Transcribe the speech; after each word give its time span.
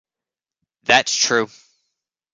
That's 0.83 1.13
true. 1.15 1.47